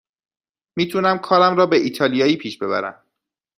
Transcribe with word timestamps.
می 0.77 0.87
تونم 0.87 1.17
کارم 1.17 1.57
را 1.57 1.65
به 1.65 1.77
ایتالیایی 1.77 2.37
پیش 2.37 2.57
ببرم. 2.57 3.03